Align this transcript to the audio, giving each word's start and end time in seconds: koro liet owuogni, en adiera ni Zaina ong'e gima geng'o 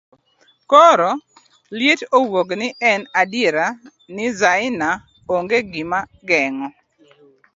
koro 0.71 1.11
liet 1.77 1.99
owuogni, 2.17 2.67
en 2.91 3.01
adiera 3.21 3.65
ni 4.13 4.25
Zaina 4.39 4.89
ong'e 5.35 5.59
gima 5.73 5.99
geng'o 6.27 6.67